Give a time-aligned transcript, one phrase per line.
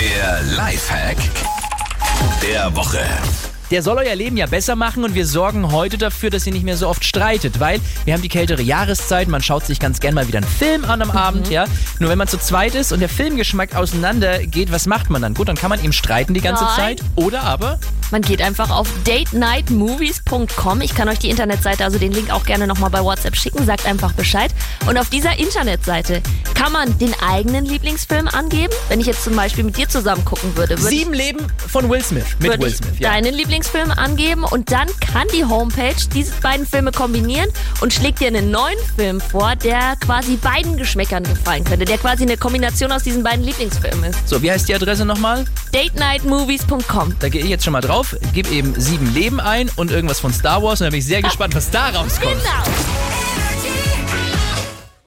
[0.00, 1.18] Der Lifehack
[2.42, 3.00] der Woche.
[3.70, 6.64] Der soll euer Leben ja besser machen und wir sorgen heute dafür, dass ihr nicht
[6.64, 10.14] mehr so oft streitet, weil wir haben die kältere Jahreszeit, man schaut sich ganz gern
[10.14, 11.66] mal wieder einen Film an am Abend, ja.
[11.98, 15.34] Nur wenn man zu zweit ist und der Filmgeschmack auseinander geht, was macht man dann?
[15.34, 16.76] Gut, dann kann man eben streiten die ganze Nein.
[16.76, 17.78] Zeit oder aber
[18.10, 20.80] Man geht einfach auf datenightmovies.com.
[20.80, 23.64] Ich kann euch die Internetseite, also den Link auch gerne nochmal bei WhatsApp schicken.
[23.64, 24.50] Sagt einfach Bescheid.
[24.86, 26.22] Und auf dieser Internetseite
[26.54, 28.72] kann man den eigenen Lieblingsfilm angeben.
[28.88, 31.88] Wenn ich jetzt zum Beispiel mit dir zusammen gucken würde, würde ich, Sieben Leben von
[31.88, 33.10] Will Smith mit würde Will ich Smith, ja.
[33.12, 37.48] deinen Lieblingsfilm angeben und dann kann die Homepage diese beiden Filme kombinieren
[37.80, 42.24] und schlägt dir einen neuen Film vor, der quasi beiden Geschmäckern gefallen könnte, der quasi
[42.24, 44.28] eine Kombination aus diesen beiden Lieblingsfilmen ist.
[44.28, 45.44] So, wie heißt die Adresse nochmal?
[45.72, 47.16] datenightmovies.com.
[47.18, 50.32] Da gehe ich jetzt schon mal drauf, gebe eben sieben Leben ein und irgendwas von
[50.32, 52.36] Star Wars und da bin ich sehr gespannt, was da rauskommt.
[52.42, 52.99] Genau.